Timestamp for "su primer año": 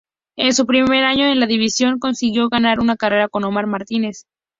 0.55-1.25